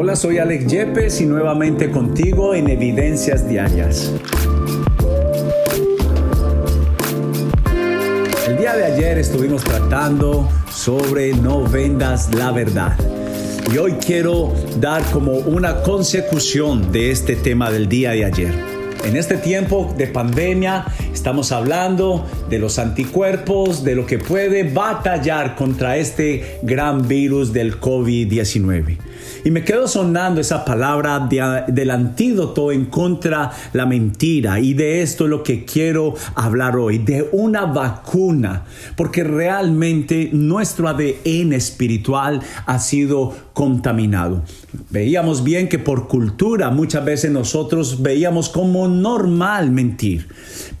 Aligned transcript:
Hola, 0.00 0.14
soy 0.14 0.38
Alex 0.38 0.68
Yepes 0.68 1.20
y 1.20 1.26
nuevamente 1.26 1.90
contigo 1.90 2.54
en 2.54 2.70
Evidencias 2.70 3.48
Diarias. 3.48 4.12
El 8.46 8.58
día 8.58 8.76
de 8.76 8.84
ayer 8.84 9.18
estuvimos 9.18 9.64
tratando 9.64 10.48
sobre 10.70 11.32
no 11.34 11.64
vendas 11.64 12.32
la 12.32 12.52
verdad. 12.52 12.96
Y 13.74 13.78
hoy 13.78 13.94
quiero 13.94 14.52
dar 14.78 15.02
como 15.10 15.32
una 15.32 15.82
consecución 15.82 16.92
de 16.92 17.10
este 17.10 17.34
tema 17.34 17.72
del 17.72 17.88
día 17.88 18.12
de 18.12 18.24
ayer. 18.24 18.54
En 19.04 19.16
este 19.16 19.36
tiempo 19.36 19.92
de 19.98 20.06
pandemia 20.06 20.84
estamos 21.12 21.50
hablando 21.50 22.24
de 22.48 22.60
los 22.60 22.78
anticuerpos, 22.78 23.82
de 23.82 23.96
lo 23.96 24.06
que 24.06 24.20
puede 24.20 24.62
batallar 24.62 25.56
contra 25.56 25.96
este 25.96 26.60
gran 26.62 27.08
virus 27.08 27.52
del 27.52 27.80
COVID-19. 27.80 29.07
Y 29.44 29.50
me 29.50 29.64
quedo 29.64 29.88
sonando 29.88 30.40
esa 30.40 30.64
palabra 30.64 31.28
del 31.68 31.90
antídoto 31.90 32.72
en 32.72 32.86
contra 32.86 33.50
la 33.72 33.86
mentira. 33.86 34.60
Y 34.60 34.74
de 34.74 35.02
esto 35.02 35.24
es 35.24 35.30
lo 35.30 35.42
que 35.42 35.64
quiero 35.64 36.14
hablar 36.34 36.76
hoy, 36.76 36.98
de 36.98 37.28
una 37.32 37.66
vacuna. 37.66 38.64
Porque 38.96 39.24
realmente 39.24 40.30
nuestro 40.32 40.88
ADN 40.88 41.52
espiritual 41.52 42.40
ha 42.66 42.78
sido 42.78 43.34
contaminado. 43.58 44.44
Veíamos 44.90 45.42
bien 45.42 45.68
que 45.68 45.80
por 45.80 46.06
cultura 46.06 46.70
muchas 46.70 47.04
veces 47.04 47.32
nosotros 47.32 48.02
veíamos 48.02 48.50
como 48.50 48.86
normal 48.86 49.72
mentir. 49.72 50.28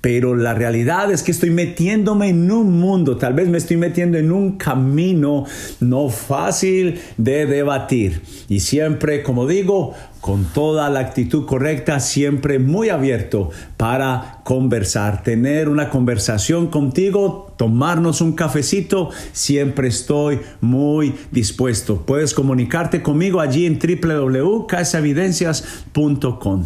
Pero 0.00 0.36
la 0.36 0.54
realidad 0.54 1.10
es 1.10 1.24
que 1.24 1.32
estoy 1.32 1.50
metiéndome 1.50 2.28
en 2.28 2.48
un 2.52 2.78
mundo, 2.78 3.16
tal 3.16 3.34
vez 3.34 3.48
me 3.48 3.58
estoy 3.58 3.78
metiendo 3.78 4.16
en 4.16 4.30
un 4.30 4.58
camino 4.58 5.44
no 5.80 6.08
fácil 6.08 7.00
de 7.16 7.46
debatir. 7.46 8.22
Y 8.48 8.60
siempre, 8.60 9.24
como 9.24 9.48
digo, 9.48 9.94
con 10.20 10.44
toda 10.44 10.88
la 10.90 11.00
actitud 11.00 11.46
correcta, 11.46 11.98
siempre 12.00 12.58
muy 12.58 12.88
abierto 12.88 13.50
para 13.76 14.40
conversar, 14.44 15.22
tener 15.22 15.68
una 15.68 15.90
conversación 15.90 16.66
contigo, 16.68 17.52
tomarnos 17.56 18.20
un 18.20 18.32
cafecito, 18.32 19.10
siempre 19.32 19.86
estoy 19.88 20.40
muy 20.60 21.14
dispuesto. 21.30 22.02
Puedes 22.04 22.34
comunicarte 22.34 23.00
conmigo 23.02 23.40
allí 23.40 23.66
en 23.66 23.78
www.casaevidencias.com. 23.78 26.64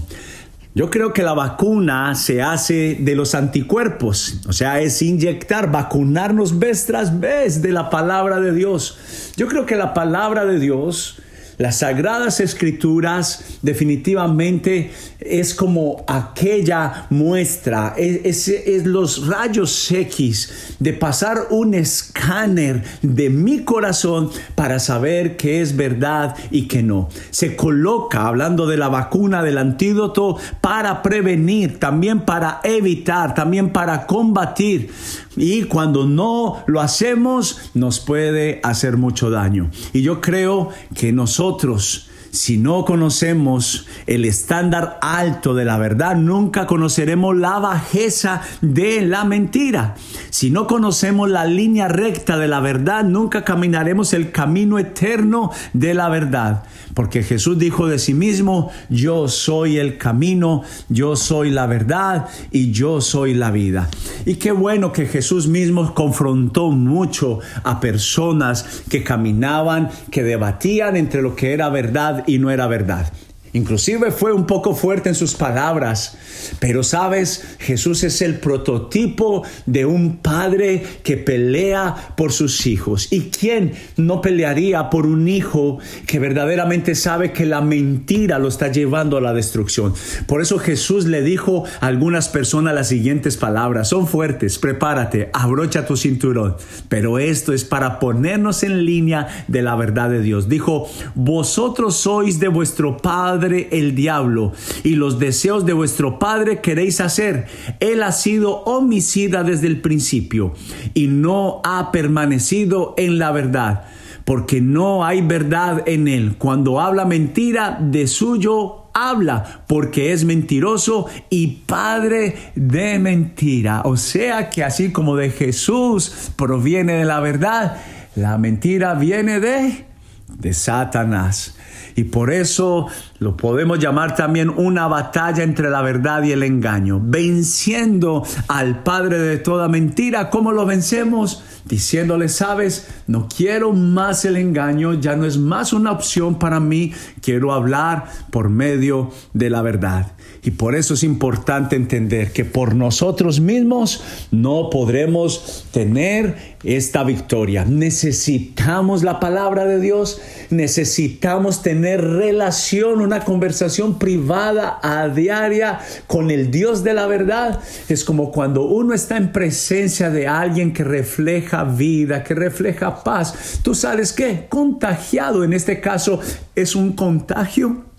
Yo 0.74 0.88
creo 0.88 1.12
que 1.12 1.22
la 1.22 1.34
vacuna 1.34 2.14
se 2.14 2.40
hace 2.40 2.96
de 2.98 3.14
los 3.14 3.34
anticuerpos, 3.34 4.40
o 4.48 4.54
sea, 4.54 4.80
es 4.80 5.02
inyectar, 5.02 5.70
vacunarnos 5.70 6.58
vez 6.58 6.86
tras 6.86 7.20
vez 7.20 7.60
de 7.60 7.72
la 7.72 7.90
palabra 7.90 8.40
de 8.40 8.54
Dios. 8.54 8.96
Yo 9.36 9.48
creo 9.48 9.66
que 9.66 9.76
la 9.76 9.92
palabra 9.92 10.46
de 10.46 10.58
Dios 10.58 11.20
las 11.62 11.78
sagradas 11.78 12.40
escrituras 12.40 13.44
definitivamente 13.62 14.90
es 15.20 15.54
como 15.54 16.04
aquella 16.08 17.06
muestra, 17.10 17.94
es, 17.96 18.48
es, 18.48 18.84
los 18.84 19.28
rayos 19.28 19.88
X 19.92 20.76
de 20.80 20.92
pasar 20.92 21.46
un 21.50 21.74
escáner 21.74 22.82
de 23.02 23.30
mi 23.30 23.62
corazón 23.62 24.30
para 24.56 24.80
saber 24.80 25.36
qué 25.36 25.60
es 25.60 25.76
verdad 25.76 26.34
y 26.50 26.66
qué 26.66 26.82
no. 26.82 27.08
Se 27.30 27.54
coloca, 27.54 28.26
hablando 28.26 28.66
de 28.66 28.76
la 28.76 28.88
vacuna, 28.88 29.44
del 29.44 29.58
antídoto, 29.58 30.38
para 30.60 31.00
prevenir, 31.00 31.78
también 31.78 32.22
para 32.22 32.60
evitar, 32.64 33.36
también 33.36 33.70
para 33.72 34.04
combatir. 34.08 34.90
Y 35.36 35.64
cuando 35.64 36.06
no 36.06 36.62
lo 36.66 36.80
hacemos, 36.80 37.70
nos 37.74 38.00
puede 38.00 38.60
hacer 38.62 38.96
mucho 38.96 39.30
daño. 39.30 39.70
Y 39.92 40.02
yo 40.02 40.20
creo 40.20 40.70
que 40.94 41.12
nosotros 41.12 42.08
si 42.32 42.56
no 42.56 42.86
conocemos 42.86 43.86
el 44.06 44.24
estándar 44.24 44.98
alto 45.02 45.54
de 45.54 45.66
la 45.66 45.76
verdad, 45.76 46.16
nunca 46.16 46.66
conoceremos 46.66 47.36
la 47.36 47.58
bajeza 47.58 48.40
de 48.62 49.02
la 49.02 49.24
mentira. 49.24 49.96
Si 50.32 50.48
no 50.50 50.66
conocemos 50.66 51.28
la 51.28 51.44
línea 51.44 51.88
recta 51.88 52.38
de 52.38 52.48
la 52.48 52.60
verdad, 52.60 53.04
nunca 53.04 53.44
caminaremos 53.44 54.14
el 54.14 54.30
camino 54.30 54.78
eterno 54.78 55.50
de 55.74 55.92
la 55.92 56.08
verdad. 56.08 56.62
Porque 56.94 57.22
Jesús 57.22 57.58
dijo 57.58 57.86
de 57.86 57.98
sí 57.98 58.14
mismo, 58.14 58.70
yo 58.88 59.28
soy 59.28 59.76
el 59.76 59.98
camino, 59.98 60.62
yo 60.88 61.16
soy 61.16 61.50
la 61.50 61.66
verdad 61.66 62.28
y 62.50 62.72
yo 62.72 63.02
soy 63.02 63.34
la 63.34 63.50
vida. 63.50 63.90
Y 64.24 64.36
qué 64.36 64.52
bueno 64.52 64.90
que 64.90 65.04
Jesús 65.04 65.48
mismo 65.48 65.92
confrontó 65.92 66.70
mucho 66.70 67.40
a 67.62 67.78
personas 67.78 68.84
que 68.88 69.04
caminaban, 69.04 69.90
que 70.10 70.22
debatían 70.22 70.96
entre 70.96 71.20
lo 71.20 71.36
que 71.36 71.52
era 71.52 71.68
verdad 71.68 72.24
y 72.26 72.38
no 72.38 72.50
era 72.50 72.66
verdad. 72.68 73.12
Inclusive 73.54 74.10
fue 74.12 74.32
un 74.32 74.46
poco 74.46 74.74
fuerte 74.74 75.10
en 75.10 75.14
sus 75.14 75.34
palabras, 75.34 76.16
pero 76.58 76.82
sabes, 76.82 77.56
Jesús 77.58 78.02
es 78.02 78.22
el 78.22 78.38
prototipo 78.38 79.42
de 79.66 79.84
un 79.84 80.16
padre 80.16 80.82
que 81.02 81.18
pelea 81.18 82.14
por 82.16 82.32
sus 82.32 82.66
hijos. 82.66 83.08
¿Y 83.10 83.30
quién 83.30 83.72
no 83.98 84.22
pelearía 84.22 84.88
por 84.88 85.04
un 85.04 85.28
hijo 85.28 85.78
que 86.06 86.18
verdaderamente 86.18 86.94
sabe 86.94 87.32
que 87.32 87.44
la 87.44 87.60
mentira 87.60 88.38
lo 88.38 88.48
está 88.48 88.68
llevando 88.68 89.18
a 89.18 89.20
la 89.20 89.34
destrucción? 89.34 89.92
Por 90.26 90.40
eso 90.40 90.58
Jesús 90.58 91.04
le 91.04 91.20
dijo 91.20 91.64
a 91.80 91.86
algunas 91.88 92.30
personas 92.30 92.74
las 92.74 92.88
siguientes 92.88 93.36
palabras, 93.36 93.88
son 93.88 94.06
fuertes, 94.06 94.58
prepárate, 94.58 95.28
abrocha 95.34 95.84
tu 95.84 95.98
cinturón, 95.98 96.56
pero 96.88 97.18
esto 97.18 97.52
es 97.52 97.64
para 97.64 97.98
ponernos 97.98 98.62
en 98.62 98.86
línea 98.86 99.44
de 99.46 99.60
la 99.60 99.76
verdad 99.76 100.08
de 100.08 100.22
Dios. 100.22 100.48
Dijo, 100.48 100.88
vosotros 101.14 101.96
sois 101.96 102.40
de 102.40 102.48
vuestro 102.48 102.96
El 103.42 103.94
diablo 103.94 104.52
y 104.84 104.94
los 104.94 105.18
deseos 105.18 105.66
de 105.66 105.72
vuestro 105.72 106.18
padre 106.18 106.60
queréis 106.60 107.00
hacer. 107.00 107.46
Él 107.80 108.02
ha 108.02 108.12
sido 108.12 108.62
homicida 108.64 109.44
desde 109.44 109.66
el 109.66 109.80
principio 109.80 110.54
y 110.94 111.06
no 111.06 111.60
ha 111.64 111.92
permanecido 111.92 112.94
en 112.96 113.18
la 113.18 113.32
verdad, 113.32 113.84
porque 114.24 114.60
no 114.60 115.04
hay 115.04 115.22
verdad 115.22 115.82
en 115.86 116.08
él. 116.08 116.36
Cuando 116.38 116.80
habla 116.80 117.04
mentira, 117.04 117.78
de 117.80 118.06
suyo 118.06 118.82
habla 118.94 119.64
porque 119.66 120.12
es 120.12 120.24
mentiroso 120.24 121.06
y 121.30 121.46
padre 121.66 122.36
de 122.54 122.98
mentira. 122.98 123.82
O 123.84 123.96
sea 123.96 124.50
que 124.50 124.64
así 124.64 124.92
como 124.92 125.16
de 125.16 125.30
Jesús 125.30 126.32
proviene 126.36 126.94
de 126.94 127.04
la 127.04 127.20
verdad, 127.20 127.78
la 128.14 128.38
mentira 128.38 128.94
viene 128.94 129.40
de 129.40 129.91
de 130.38 130.52
Satanás. 130.52 131.56
Y 131.94 132.04
por 132.04 132.32
eso 132.32 132.86
lo 133.18 133.36
podemos 133.36 133.78
llamar 133.78 134.14
también 134.14 134.48
una 134.48 134.88
batalla 134.88 135.42
entre 135.42 135.68
la 135.70 135.82
verdad 135.82 136.22
y 136.22 136.32
el 136.32 136.42
engaño, 136.42 137.00
venciendo 137.02 138.24
al 138.48 138.82
padre 138.82 139.18
de 139.18 139.38
toda 139.38 139.68
mentira. 139.68 140.30
¿Cómo 140.30 140.52
lo 140.52 140.64
vencemos? 140.64 141.44
Diciéndole, 141.66 142.28
sabes, 142.28 142.88
no 143.06 143.28
quiero 143.28 143.72
más 143.72 144.24
el 144.24 144.36
engaño, 144.36 144.94
ya 144.94 145.16
no 145.16 145.26
es 145.26 145.38
más 145.38 145.72
una 145.72 145.92
opción 145.92 146.38
para 146.38 146.60
mí, 146.60 146.92
quiero 147.20 147.52
hablar 147.52 148.06
por 148.30 148.48
medio 148.48 149.10
de 149.32 149.50
la 149.50 149.62
verdad. 149.62 150.12
Y 150.44 150.50
por 150.50 150.74
eso 150.74 150.94
es 150.94 151.04
importante 151.04 151.76
entender 151.76 152.32
que 152.32 152.44
por 152.44 152.74
nosotros 152.74 153.38
mismos 153.38 154.02
no 154.32 154.70
podremos 154.70 155.66
tener 155.70 156.56
esta 156.64 157.04
victoria. 157.04 157.64
Necesitamos 157.64 159.04
la 159.04 159.20
palabra 159.20 159.66
de 159.66 159.78
Dios, 159.78 160.20
necesitamos 160.50 161.62
tener 161.62 162.02
relación, 162.02 163.00
una 163.00 163.20
conversación 163.20 164.00
privada 164.00 164.80
a 164.82 165.08
diaria 165.08 165.78
con 166.08 166.32
el 166.32 166.50
Dios 166.50 166.82
de 166.82 166.94
la 166.94 167.06
verdad. 167.06 167.60
Es 167.88 168.04
como 168.04 168.32
cuando 168.32 168.64
uno 168.64 168.94
está 168.94 169.16
en 169.18 169.30
presencia 169.30 170.10
de 170.10 170.26
alguien 170.26 170.72
que 170.72 170.82
refleja 170.82 171.62
vida, 171.62 172.24
que 172.24 172.34
refleja 172.34 173.04
paz. 173.04 173.60
Tú 173.62 173.76
sabes 173.76 174.12
qué? 174.12 174.46
Contagiado 174.48 175.44
en 175.44 175.52
este 175.52 175.80
caso 175.80 176.18
es 176.56 176.74
un 176.74 176.94
contagio 176.94 177.91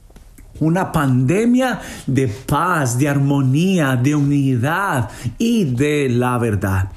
una 0.60 0.92
pandemia 0.92 1.82
de 2.08 2.28
paz, 2.28 2.98
de 2.98 3.10
armonía, 3.10 3.96
de 3.96 4.16
unidad 4.16 5.10
y 5.38 5.66
de 5.66 6.10
la 6.10 6.38
verdad. 6.38 6.90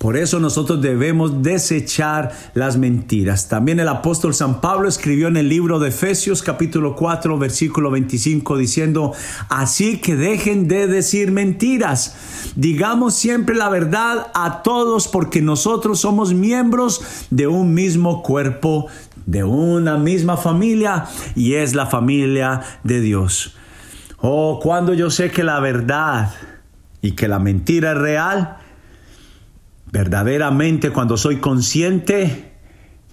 Por 0.00 0.16
eso 0.16 0.40
nosotros 0.40 0.80
debemos 0.80 1.42
desechar 1.42 2.32
las 2.54 2.78
mentiras. 2.78 3.50
También 3.50 3.80
el 3.80 3.88
apóstol 3.88 4.32
San 4.32 4.62
Pablo 4.62 4.88
escribió 4.88 5.28
en 5.28 5.36
el 5.36 5.50
libro 5.50 5.78
de 5.78 5.90
Efesios 5.90 6.42
capítulo 6.42 6.96
4 6.96 7.36
versículo 7.36 7.90
25 7.90 8.56
diciendo, 8.56 9.12
así 9.50 9.98
que 9.98 10.16
dejen 10.16 10.68
de 10.68 10.86
decir 10.86 11.32
mentiras. 11.32 12.16
Digamos 12.56 13.14
siempre 13.14 13.54
la 13.54 13.68
verdad 13.68 14.28
a 14.32 14.62
todos 14.62 15.06
porque 15.06 15.42
nosotros 15.42 16.00
somos 16.00 16.32
miembros 16.32 17.02
de 17.28 17.46
un 17.46 17.74
mismo 17.74 18.22
cuerpo, 18.22 18.86
de 19.26 19.44
una 19.44 19.96
misma 19.96 20.36
familia 20.36 21.06
y 21.34 21.54
es 21.54 21.74
la 21.74 21.86
familia 21.86 22.62
de 22.84 23.00
Dios. 23.00 23.56
Oh, 24.18 24.60
cuando 24.62 24.94
yo 24.94 25.10
sé 25.10 25.30
que 25.30 25.44
la 25.44 25.60
verdad 25.60 26.32
y 27.00 27.12
que 27.12 27.28
la 27.28 27.38
mentira 27.38 27.92
es 27.92 27.98
real, 27.98 28.56
verdaderamente 29.90 30.90
cuando 30.90 31.16
soy 31.16 31.36
consciente 31.36 32.52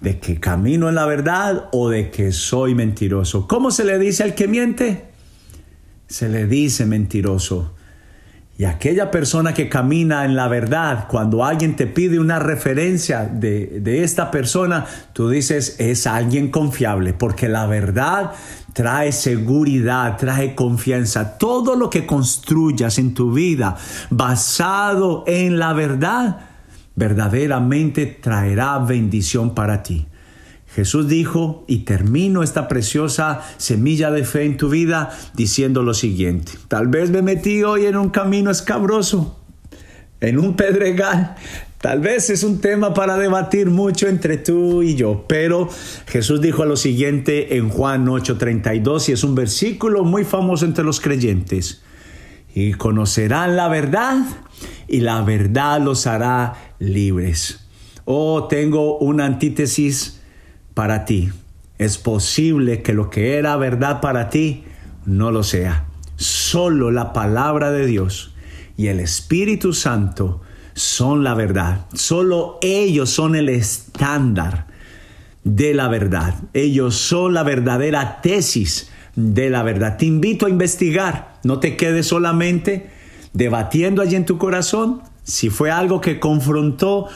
de 0.00 0.20
que 0.20 0.38
camino 0.38 0.88
en 0.88 0.94
la 0.94 1.06
verdad 1.06 1.68
o 1.72 1.88
de 1.88 2.10
que 2.10 2.32
soy 2.32 2.74
mentiroso. 2.74 3.48
¿Cómo 3.48 3.70
se 3.70 3.84
le 3.84 3.98
dice 3.98 4.22
al 4.22 4.34
que 4.34 4.46
miente? 4.46 5.08
Se 6.06 6.28
le 6.28 6.46
dice 6.46 6.86
mentiroso. 6.86 7.74
Y 8.58 8.64
aquella 8.64 9.12
persona 9.12 9.54
que 9.54 9.68
camina 9.68 10.24
en 10.24 10.34
la 10.34 10.48
verdad, 10.48 11.06
cuando 11.08 11.44
alguien 11.44 11.76
te 11.76 11.86
pide 11.86 12.18
una 12.18 12.40
referencia 12.40 13.24
de, 13.24 13.78
de, 13.80 14.02
esta 14.02 14.32
persona, 14.32 14.84
tú 15.12 15.30
dices, 15.30 15.76
es 15.78 16.08
alguien 16.08 16.50
confiable, 16.50 17.12
porque 17.12 17.48
la 17.48 17.66
verdad 17.66 18.32
trae 18.72 19.12
seguridad, 19.12 20.16
trae 20.16 20.56
confianza. 20.56 21.38
Todo 21.38 21.76
lo 21.76 21.88
que 21.88 22.04
construyas 22.04 22.98
en 22.98 23.14
tu 23.14 23.32
vida 23.32 23.76
basado 24.10 25.22
en 25.28 25.60
la 25.60 25.72
verdad, 25.72 26.40
verdaderamente 26.96 28.06
traerá 28.06 28.76
bendición 28.80 29.54
para 29.54 29.84
ti. 29.84 30.08
Jesús 30.74 31.08
dijo, 31.08 31.64
y 31.66 31.78
termino 31.78 32.42
esta 32.42 32.68
preciosa 32.68 33.40
semilla 33.56 34.10
de 34.10 34.24
fe 34.24 34.44
en 34.44 34.56
tu 34.56 34.68
vida 34.68 35.10
diciendo 35.34 35.82
lo 35.82 35.94
siguiente, 35.94 36.52
tal 36.68 36.88
vez 36.88 37.10
me 37.10 37.22
metí 37.22 37.62
hoy 37.62 37.86
en 37.86 37.96
un 37.96 38.10
camino 38.10 38.50
escabroso, 38.50 39.38
en 40.20 40.38
un 40.38 40.56
pedregal, 40.56 41.36
Tal 41.80 42.00
vez 42.00 42.28
es 42.28 42.42
un 42.42 42.60
tema 42.60 42.92
para 42.92 43.16
debatir 43.16 43.70
mucho 43.70 44.08
entre 44.08 44.36
tú 44.36 44.82
y 44.82 44.96
yo, 44.96 45.26
pero 45.28 45.68
Jesús 46.06 46.40
dijo 46.40 46.64
lo 46.64 46.76
siguiente 46.76 47.56
en 47.56 47.68
Juan 47.68 48.04
8:32 48.06 49.08
y 49.08 49.12
es 49.12 49.22
un 49.22 49.36
versículo 49.36 50.02
muy 50.02 50.24
famoso 50.24 50.64
entre 50.64 50.82
los 50.82 51.00
creyentes. 51.00 51.82
Y 52.52 52.72
conocerán 52.72 53.54
la 53.54 53.68
verdad 53.68 54.24
y 54.88 55.00
la 55.00 55.22
verdad 55.22 55.80
los 55.80 56.08
hará 56.08 56.54
libres. 56.80 57.60
Oh, 58.04 58.48
tengo 58.48 58.98
una 58.98 59.26
antítesis 59.26 60.17
para 60.78 61.04
ti. 61.04 61.30
Es 61.78 61.98
posible 61.98 62.82
que 62.82 62.92
lo 62.92 63.10
que 63.10 63.36
era 63.36 63.56
verdad 63.56 64.00
para 64.00 64.30
ti 64.30 64.62
no 65.06 65.32
lo 65.32 65.42
sea. 65.42 65.86
Solo 66.14 66.92
la 66.92 67.12
palabra 67.12 67.72
de 67.72 67.84
Dios 67.84 68.32
y 68.76 68.86
el 68.86 69.00
Espíritu 69.00 69.72
Santo 69.72 70.40
son 70.74 71.24
la 71.24 71.34
verdad. 71.34 71.86
Solo 71.94 72.60
ellos 72.62 73.10
son 73.10 73.34
el 73.34 73.48
estándar 73.48 74.68
de 75.42 75.74
la 75.74 75.88
verdad. 75.88 76.36
Ellos 76.54 76.94
son 76.94 77.34
la 77.34 77.42
verdadera 77.42 78.20
tesis 78.22 78.88
de 79.16 79.50
la 79.50 79.64
verdad. 79.64 79.96
Te 79.96 80.06
invito 80.06 80.46
a 80.46 80.50
investigar. 80.50 81.40
No 81.42 81.58
te 81.58 81.76
quedes 81.76 82.06
solamente 82.06 82.88
debatiendo 83.32 84.00
allí 84.00 84.14
en 84.14 84.26
tu 84.26 84.38
corazón. 84.38 85.02
Si 85.24 85.50
fue 85.50 85.72
algo 85.72 86.00
que 86.00 86.20
confrontó 86.20 87.08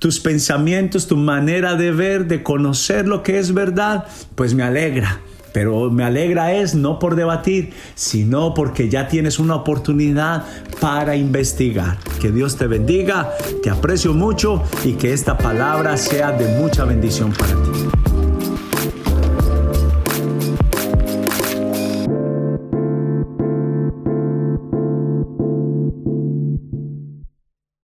tus 0.00 0.18
pensamientos, 0.18 1.06
tu 1.06 1.16
manera 1.16 1.76
de 1.76 1.92
ver, 1.92 2.26
de 2.26 2.42
conocer 2.42 3.06
lo 3.06 3.22
que 3.22 3.38
es 3.38 3.54
verdad, 3.54 4.06
pues 4.34 4.54
me 4.54 4.64
alegra. 4.64 5.20
Pero 5.52 5.90
me 5.90 6.04
alegra 6.04 6.54
es 6.54 6.74
no 6.74 6.98
por 6.98 7.16
debatir, 7.16 7.72
sino 7.94 8.54
porque 8.54 8.88
ya 8.88 9.08
tienes 9.08 9.38
una 9.38 9.56
oportunidad 9.56 10.44
para 10.80 11.16
investigar. 11.16 11.98
Que 12.20 12.30
Dios 12.30 12.56
te 12.56 12.66
bendiga, 12.66 13.30
te 13.62 13.68
aprecio 13.68 14.14
mucho 14.14 14.62
y 14.84 14.94
que 14.94 15.12
esta 15.12 15.36
palabra 15.36 15.96
sea 15.96 16.32
de 16.32 16.48
mucha 16.58 16.84
bendición 16.84 17.32
para 17.32 17.52
ti. 17.54 17.99